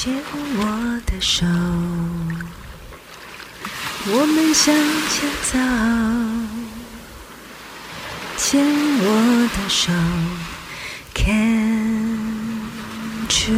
[0.00, 0.62] 牵我
[1.06, 1.44] 的手，
[4.06, 4.72] 我们向
[5.10, 5.58] 前走。
[8.36, 8.64] 牵
[9.00, 9.06] 我
[9.56, 9.90] 的手
[11.12, 11.26] 看
[13.28, 13.52] 住。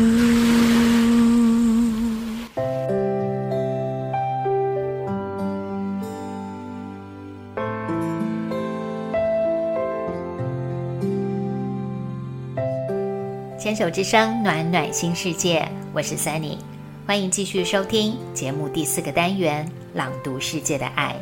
[13.58, 16.56] 牵手之声，暖暖新世界，我是 Sunny，
[17.04, 21.20] 欢迎继续收听节目第四个单元《朗读世界的爱》。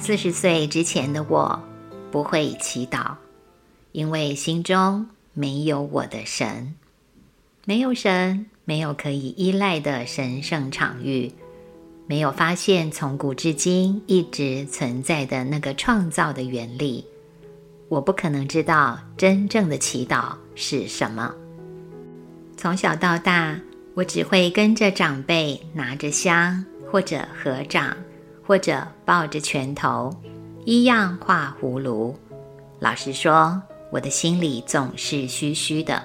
[0.00, 1.62] 四十岁之前的我
[2.10, 3.14] 不会祈祷，
[3.92, 6.74] 因为心中没有我的神，
[7.64, 11.32] 没有神，没有可以依赖的神圣场域。
[12.08, 17.06] 没有发现从古至今一直存在的那个创造的原理，
[17.90, 21.34] 我不可能知道真正的祈祷是什么。
[22.56, 23.58] 从小到大，
[23.94, 27.96] 我只会跟着长辈拿着香，或者合掌，
[28.46, 30.14] 或者抱着拳头，
[30.64, 32.16] 一样画葫芦。
[32.78, 36.00] 老实说，我的心里总是虚虚的。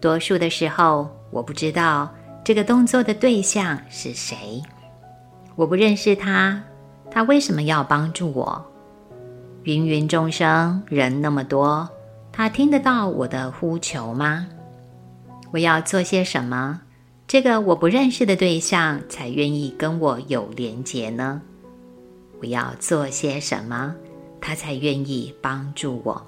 [0.00, 4.60] 多数的时候，我不知道这个动作的对象是谁。
[5.54, 6.60] 我不认识他，
[7.08, 8.67] 他为什么要帮助我？
[9.68, 11.86] 芸芸众生，人那么多，
[12.32, 14.46] 他听得到我的呼求吗？
[15.50, 16.80] 我要做些什么，
[17.26, 21.42] 这个我不认识的对象才愿意跟我有连结呢？
[22.40, 23.94] 我要做些什么，
[24.40, 26.26] 他才愿意帮助我？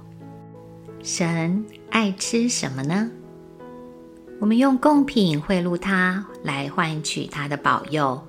[1.03, 3.11] 神爱吃什么呢？
[4.39, 8.23] 我们用贡品贿赂他，来换取他的保佑。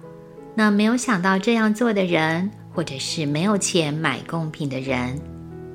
[0.56, 5.19] 那没有想到这样做的人，或者是没有钱买贡品的人，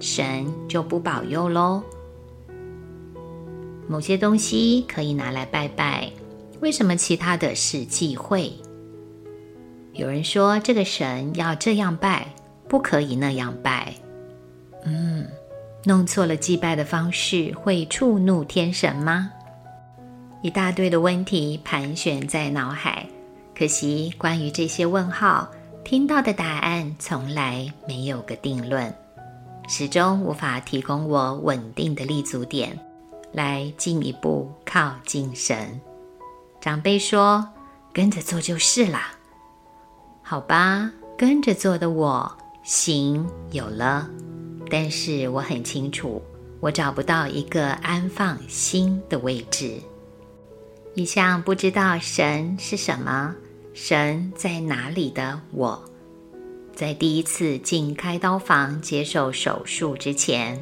[0.01, 1.83] 神就不保佑喽。
[3.89, 6.11] 某些东西可以拿来拜拜，
[6.61, 8.53] 为什么其他的是忌讳？
[9.93, 12.27] 有人说这个神要这样拜，
[12.69, 13.95] 不可以那样拜。
[14.85, 15.27] 嗯，
[15.85, 19.31] 弄错了祭拜的方式，会触怒天神吗？
[20.43, 23.07] 一大堆的问题盘旋在脑海。
[23.57, 25.51] 可惜，关于这些问号，
[25.87, 28.93] 听到的答案从来没有个定论，
[29.69, 32.77] 始终无法提供我稳定的立足点，
[33.31, 35.81] 来进一步靠近神。
[36.61, 37.49] 长辈说
[37.95, 39.13] ：“跟着做就是啦。”
[40.23, 44.11] 好吧，跟着做的我行有了，
[44.69, 46.21] 但是我很清楚，
[46.59, 49.81] 我找不到一个安放心的位置。
[50.97, 53.37] 一向不知道神是什么。
[53.77, 55.85] 神在哪里的我，
[56.75, 60.59] 在第一次进开刀房接受手术之前，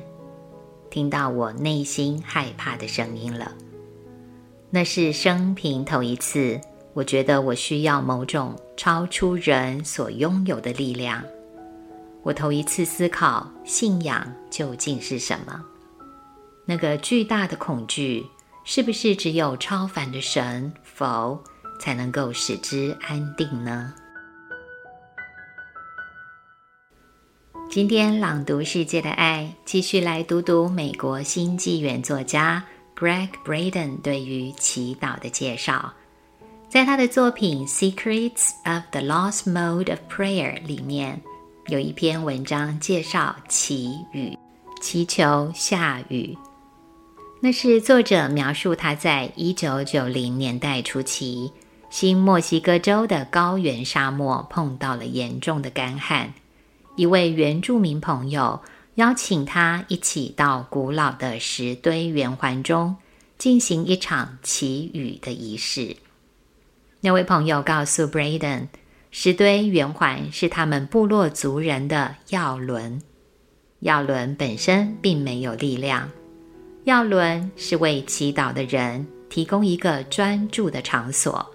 [0.90, 3.54] 听到我内心害怕的声音了。
[4.68, 6.60] 那是生平头一次，
[6.92, 11.22] 我觉得我需要某种超出人所拥有的力量。
[12.24, 15.64] 我头一次思考信仰究竟是什么。
[16.66, 18.26] 那个巨大的恐惧，
[18.64, 20.72] 是不是只有超凡的神？
[20.82, 21.40] 否。
[21.84, 23.92] 才能够使之安定呢？
[27.68, 32.64] 今天朗读世界的爱，继续来读读美国新纪元作家
[32.96, 35.92] Greg Braden 对于祈祷的介绍。
[36.70, 41.20] 在他的作品《Secrets of the Lost Mode of Prayer》里面，
[41.66, 44.38] 有一篇文章介绍祈雨，
[44.80, 46.34] 祈求下雨。
[47.42, 51.52] 那是作者描述他在一九九零年代初期。
[51.94, 56.34] 新墨西哥州的高原沙漠碰到了严重的干旱，
[56.96, 58.60] 一位原住民朋友
[58.96, 62.96] 邀请他一起到古老的石堆圆环中
[63.38, 65.94] 进行一场祈雨的仪式。
[67.00, 68.66] 那位朋友告诉 Braden，
[69.12, 73.00] 石堆圆环是他们部落族人的药轮，
[73.78, 76.10] 药轮本身并没有力量，
[76.82, 81.53] 药轮是为祈祷的人提供一个专注的场所。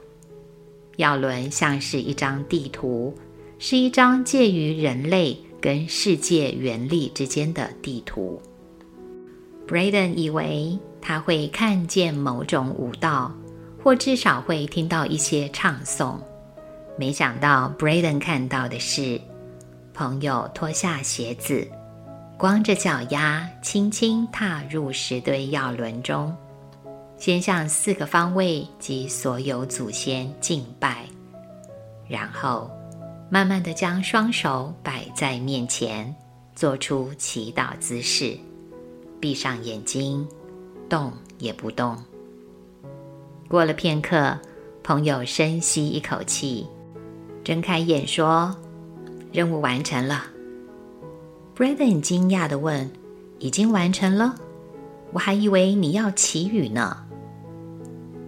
[0.99, 3.15] 药轮像是一张地图，
[3.57, 8.41] 是一张介于人类跟世界原力之间的地图。
[9.65, 13.31] Braden 以为他会看见某种舞蹈，
[13.81, 16.17] 或至少会听到一些唱诵。
[16.97, 19.21] 没想到 Braden 看到的是
[19.93, 21.65] 朋友脱下鞋子，
[22.37, 26.35] 光着脚丫，轻轻踏入石堆药轮中。
[27.19, 31.03] 先向四个方位及所有祖先敬拜，
[32.07, 32.71] 然后
[33.29, 36.15] 慢慢的将双手摆在面前，
[36.55, 38.37] 做出祈祷姿势，
[39.19, 40.25] 闭上眼睛，
[40.87, 41.97] 动也不动。
[43.49, 44.39] 过了片刻，
[44.81, 46.65] 朋友深吸一口气，
[47.43, 48.55] 睁开眼说
[49.33, 50.23] ：“任务完成了。”
[51.53, 52.89] Braden 惊讶地问
[53.39, 54.35] ：“已经完成了？
[55.11, 56.97] 我还以为你要祈雨呢。”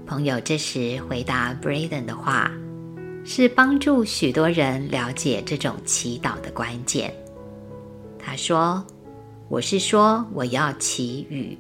[0.06, 2.52] 朋友这时回答 breaden 的话，
[3.24, 7.14] 是帮助许多人了解这种祈祷的关键。
[8.20, 8.86] 他说
[9.48, 11.58] ：“我是说我要祈雨，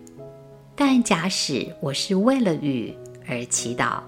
[0.75, 2.93] 但假使我是为了雨。”
[3.29, 4.01] 而祈祷，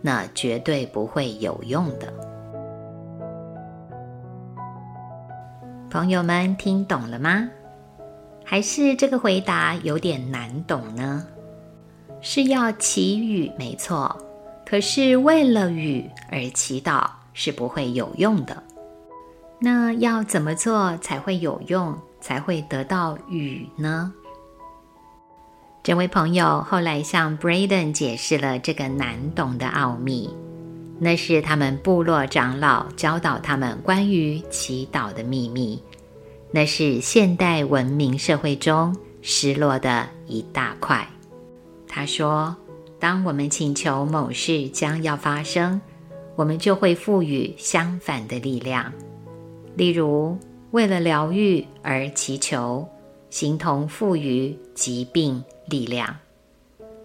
[0.00, 2.10] 那绝对不会有用的。
[5.90, 7.46] 朋友们听懂了吗？
[8.44, 11.26] 还是这个回答有点难懂呢？
[12.20, 14.16] 是要祈雨没错，
[14.64, 18.62] 可是为了雨而祈祷是不会有用的。
[19.60, 24.12] 那要怎么做才会有用，才会得到雨呢？
[25.82, 30.32] 这位朋友后来向 Braden 解释了这个难懂的奥秘，
[31.00, 35.82] 那是他们部落长老教导他们关于祈祷的秘密，
[36.52, 41.04] 那是现代文明社会中失落的一大块。
[41.88, 42.54] 他说
[43.00, 45.80] ：“当我们请求某事将要发生，
[46.36, 48.92] 我们就会赋予相反的力量，
[49.74, 50.38] 例如
[50.70, 52.86] 为了疗愈而祈求，
[53.30, 56.14] 形同赋予疾病。”力量，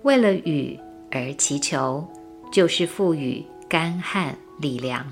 [0.02, 0.78] 为了雨
[1.12, 2.06] 而祈求，
[2.52, 5.06] 就是赋予干旱力量。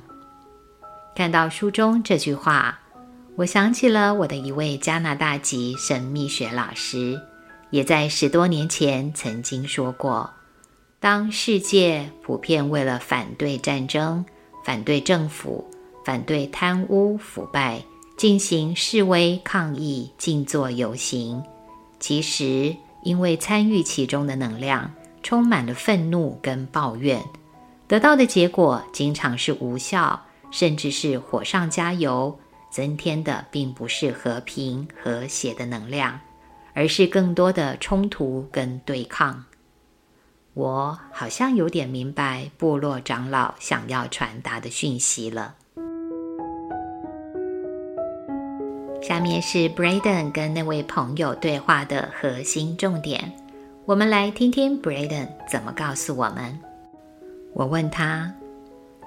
[1.16, 2.78] 看到书中这句话，
[3.38, 7.20] 我想起了我的一位加拿大籍神秘学老师，
[7.70, 10.30] 也在十多年前曾经说过：
[11.02, 14.24] 当世界普遍为了反对战争、
[14.64, 15.70] 反对政府、
[16.06, 17.84] 反对贪污腐败
[18.16, 21.44] 进行示威抗议、静坐游行，
[22.00, 22.76] 其实。
[23.04, 24.92] 因为参与其中的能量
[25.22, 27.24] 充满了愤怒跟抱怨，
[27.88, 32.36] 得到的结果经常是无效，甚至是火上加油，
[32.76, 36.20] 增添的并不是和平和谐的能量，
[36.74, 39.46] 而是更多的冲突跟对抗。
[40.56, 45.56] 我好像有点明白部落长老想要传达的讯息了。
[49.02, 53.32] 下面是 Braden 跟那位朋友对话的核心重点，
[53.86, 56.60] 我们来听听 Braden 怎么告诉我们。
[57.54, 58.34] 我问他：“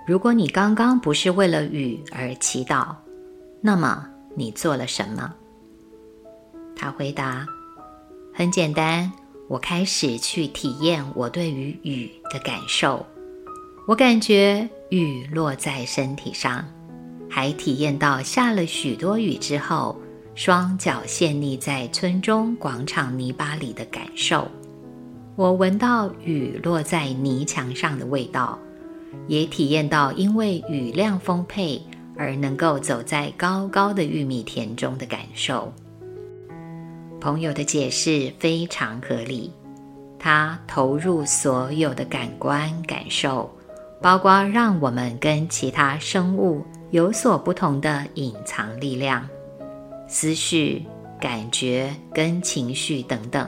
[0.08, 2.94] 如果你刚刚不是为了雨而祈祷，
[3.60, 5.34] 那么你做了什么？”
[6.76, 7.46] 他回答
[8.34, 9.12] ：“很简单，
[9.48, 13.04] 我开始去体验我对于雨的感受，
[13.86, 16.64] 我感觉雨落在身体上。”
[17.30, 19.94] 还体验到下了许多雨之后，
[20.34, 24.48] 双脚陷溺在村中广场泥巴里的感受。
[25.36, 28.58] 我闻到雨落在泥墙上的味道，
[29.26, 31.82] 也体验到因为雨量丰沛
[32.18, 35.72] 而能够走在高高的玉米田中的感受。
[37.20, 39.50] 朋友的解释非常合理，
[40.18, 43.50] 他投入所有的感官感受，
[44.02, 46.62] 包括让我们跟其他生物。
[46.90, 49.28] 有所不同的隐藏力量、
[50.08, 50.82] 思绪、
[51.20, 53.46] 感觉跟情绪等等，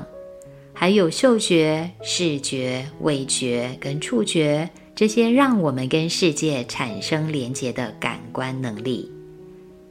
[0.74, 4.68] 还有嗅觉、视觉、味觉跟触觉
[5.00, 9.10] 这些让我们跟世界产生连结的感官能力。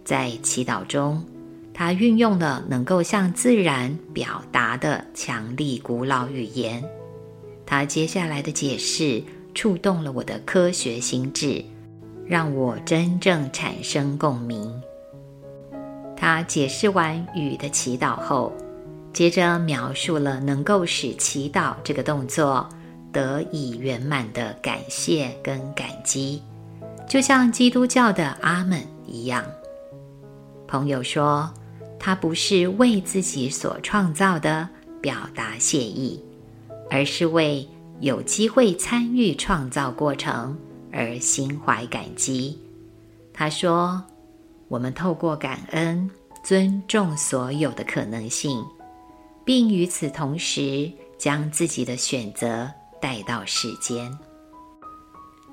[0.05, 1.25] 在祈祷中，
[1.73, 6.83] 他运用了能够向自然表达的强力古老语言。
[7.65, 9.23] 他接下来的解释
[9.55, 11.65] 触动了我的科学心智。
[12.27, 14.71] 让我真正产生共鸣。
[16.15, 18.53] 他解释完雨的祈祷后，
[19.11, 22.69] 接着描述了能够使祈祷这个动作
[23.11, 26.41] 得以圆满的感谢跟感激，
[27.07, 29.43] 就像基督教的阿门一样。
[30.67, 31.51] 朋友说，
[31.99, 34.67] 他不是为自己所创造的
[35.01, 36.23] 表达谢意，
[36.89, 37.67] 而是为
[37.99, 40.57] 有机会参与创造过程。
[40.91, 42.59] 而心怀感激，
[43.31, 44.03] 他说
[44.67, 46.09] ：“我们透过感恩，
[46.43, 48.65] 尊重所有的可能性，
[49.45, 52.67] 并与此同时将自己的选择
[53.01, 54.15] 带到世间。”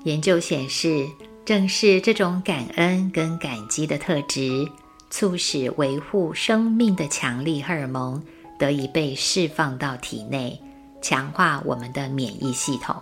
[0.05, 1.07] 研究显示，
[1.43, 4.65] 正是这种感恩跟感激的特质，
[5.09, 8.21] 促使维护生命的强力荷尔蒙
[8.59, 10.61] 得以被释放到体内，
[11.01, 12.95] 强化我们的免疫系统。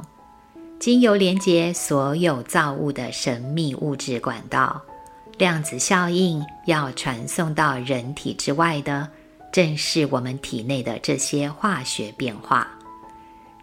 [0.80, 4.82] 经由连接所有造物的神秘物质管道，
[5.38, 9.08] 量子效应要传送到人体之外的，
[9.52, 12.68] 正是我们体内的这些化学变化。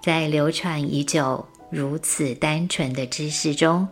[0.03, 3.87] 在流传已久、如此单纯的知识中，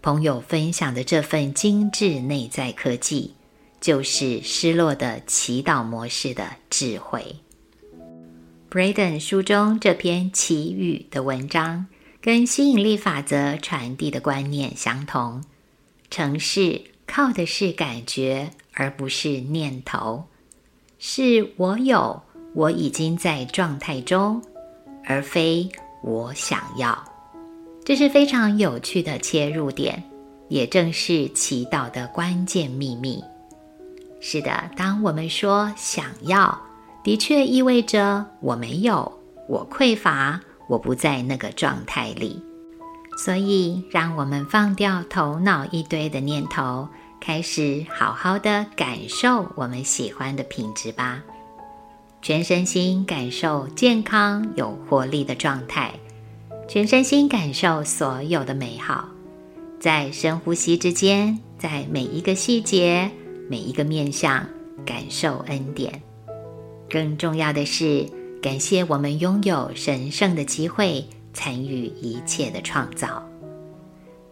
[0.00, 3.34] 朋友分享的这份精致内在科技，
[3.80, 7.34] 就是失落的祈祷模式的智慧。
[8.70, 11.88] Braden 书中这篇祈语的文章，
[12.20, 15.42] 跟吸引力法则传递的观念相同。
[16.08, 20.22] 成事靠的是感觉，而不是念头。
[21.00, 22.22] 是我有，
[22.54, 24.40] 我已经在状态中，
[25.08, 25.68] 而非
[26.02, 26.96] 我想要。
[27.84, 30.00] 这是非常有趣的切入点，
[30.48, 33.24] 也正是祈祷的关键秘密。
[34.20, 36.60] 是的，当我们说想要，
[37.02, 39.10] 的确意味着我没有，
[39.48, 40.38] 我匮乏，
[40.68, 42.40] 我不在那个状态里。
[43.16, 46.86] 所以，让我们放掉头脑一堆的念头。
[47.20, 51.20] 开始好好的感受我们喜欢的品质吧，
[52.28, 55.94] 全身心感受健康有活力的状态，
[56.68, 59.08] 全身心感受所有的美好，
[59.80, 63.10] 在深呼吸之间，在每一个细节、
[63.48, 64.46] 每一个面相
[64.84, 66.02] 感受恩典。
[66.90, 68.06] 更重要的是，
[68.42, 73.26] 感谢我们拥有神圣的机会参与一切的创造。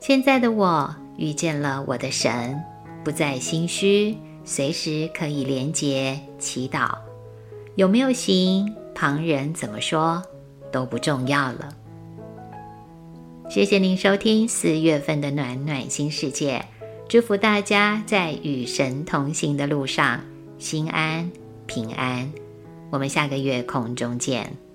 [0.00, 2.62] 现在的我遇见了我的神。
[3.02, 7.05] 不再心虚，随时可以连接祈祷。
[7.76, 10.22] 有没有行，旁人怎么说
[10.72, 11.68] 都不重要了。
[13.50, 16.64] 谢谢您收听四月份的暖暖新世界，
[17.06, 20.24] 祝福大家在与神同行的路上
[20.58, 21.30] 心安
[21.66, 22.32] 平安。
[22.90, 24.65] 我们下个月空中见。